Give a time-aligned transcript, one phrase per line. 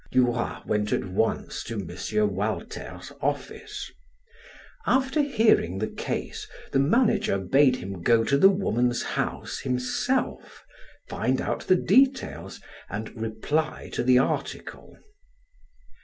[0.11, 2.33] Duroy went at once to M.
[2.33, 3.91] Walter's office.
[4.87, 10.65] After hearing the case, the manager bade him go to the woman's house himself,
[11.07, 12.59] find out the details,
[12.89, 14.97] and reply, to the article.